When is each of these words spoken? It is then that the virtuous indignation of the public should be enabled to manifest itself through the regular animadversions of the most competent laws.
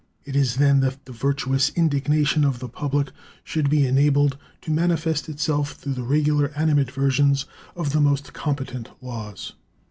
It 0.25 0.35
is 0.35 0.55
then 0.55 0.79
that 0.79 1.05
the 1.05 1.11
virtuous 1.11 1.71
indignation 1.75 2.43
of 2.43 2.57
the 2.57 2.67
public 2.67 3.11
should 3.43 3.69
be 3.69 3.85
enabled 3.85 4.35
to 4.61 4.71
manifest 4.71 5.29
itself 5.29 5.73
through 5.73 5.93
the 5.93 6.01
regular 6.01 6.47
animadversions 6.55 7.45
of 7.75 7.91
the 7.91 8.01
most 8.01 8.33
competent 8.33 8.89
laws. 8.99 9.53